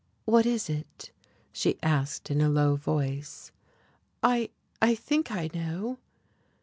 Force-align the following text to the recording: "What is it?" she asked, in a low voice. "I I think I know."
"What 0.25 0.47
is 0.47 0.67
it?" 0.67 1.11
she 1.51 1.77
asked, 1.83 2.31
in 2.31 2.41
a 2.41 2.49
low 2.49 2.75
voice. 2.75 3.51
"I 4.23 4.49
I 4.81 4.95
think 4.95 5.29
I 5.31 5.51
know." 5.53 5.99